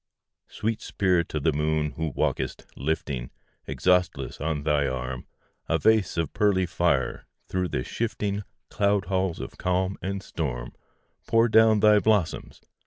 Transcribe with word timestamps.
II 0.01 0.47
Sweet 0.47 0.81
Spirit 0.81 1.31
of 1.35 1.43
the 1.43 1.53
Moon, 1.53 1.91
who 1.91 2.07
walkest, 2.15 2.65
lifting, 2.75 3.29
Exhaustless 3.67 4.41
on 4.41 4.63
thy 4.63 4.87
arm, 4.87 5.27
A 5.69 5.77
vase 5.77 6.17
of 6.17 6.33
pearly 6.33 6.65
fire, 6.65 7.27
through 7.47 7.67
the 7.67 7.83
shifting 7.83 8.41
Cloud 8.71 9.05
halls 9.05 9.39
of 9.39 9.59
calm 9.59 9.99
and 10.01 10.23
storm, 10.23 10.73
Pour 11.27 11.47
down 11.49 11.81
thy 11.81 11.99
blossoms! 11.99 12.61